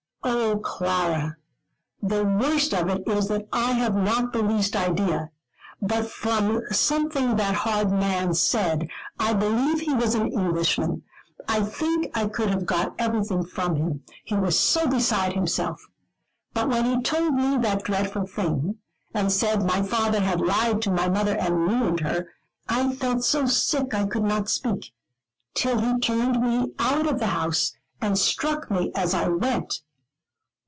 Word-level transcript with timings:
"Oh, 0.23 0.59
Clara, 0.59 1.37
the 2.03 2.23
worst 2.23 2.73
of 2.75 2.89
it 2.89 3.07
is 3.07 3.27
that 3.29 3.47
I 3.53 3.71
have 3.71 3.95
not 3.95 4.33
the 4.33 4.43
least 4.43 4.75
idea. 4.75 5.31
But 5.81 6.11
from 6.11 6.61
something 6.69 7.37
that 7.37 7.55
hard 7.55 7.89
man 7.89 8.35
said, 8.35 8.87
I 9.19 9.33
believe 9.33 9.79
he 9.79 9.93
was 9.95 10.13
an 10.13 10.27
Englishman. 10.31 11.01
I 11.47 11.61
think 11.61 12.15
I 12.15 12.27
could 12.27 12.49
have 12.49 12.65
got 12.67 12.93
everything 12.99 13.43
from 13.43 13.75
him, 13.77 14.03
he 14.23 14.35
was 14.35 14.59
so 14.59 14.85
beside 14.87 15.33
himself; 15.33 15.81
but 16.53 16.69
when 16.69 16.85
he 16.85 17.01
told 17.01 17.33
me 17.33 17.57
that 17.57 17.83
dreadful 17.85 18.27
thing, 18.27 18.75
and 19.15 19.31
said 19.31 19.61
that 19.61 19.65
my 19.67 19.81
father 19.81 20.19
had 20.19 20.39
lied 20.41 20.81
to 20.83 20.91
my 20.91 21.07
mother 21.09 21.35
and 21.35 21.67
ruined 21.67 22.01
her, 22.01 22.27
I 22.69 22.93
felt 22.93 23.23
so 23.23 23.45
sick 23.47 23.89
that 23.91 24.01
I 24.01 24.05
could 24.05 24.23
not 24.25 24.49
speak, 24.49 24.91
till 25.55 25.79
he 25.79 25.97
turned 25.99 26.39
me 26.41 26.73
out 26.77 27.07
of 27.07 27.17
the 27.19 27.27
house, 27.27 27.73
and 28.01 28.17
struck 28.19 28.69
me 28.69 28.91
as 28.93 29.13
I 29.15 29.27
went." 29.27 29.81